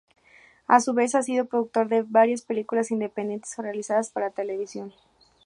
[0.65, 4.91] A su vez, ha sido productor de varias películas independientes o realizadas para televisión.